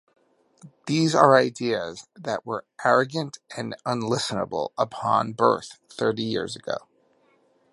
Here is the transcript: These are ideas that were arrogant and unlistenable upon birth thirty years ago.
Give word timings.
These 0.87 1.13
are 1.13 1.35
ideas 1.37 2.07
that 2.15 2.43
were 2.43 2.65
arrogant 2.83 3.37
and 3.55 3.75
unlistenable 3.85 4.71
upon 4.75 5.33
birth 5.33 5.79
thirty 5.91 6.23
years 6.23 6.55
ago. 6.55 6.77